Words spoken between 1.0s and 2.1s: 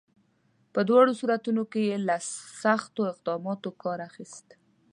صورتونو کې یې